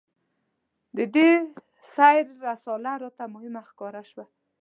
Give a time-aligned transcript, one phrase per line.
[0.97, 1.29] د دې
[1.93, 4.25] سیر رساله راته مهمه ښکاره شوه.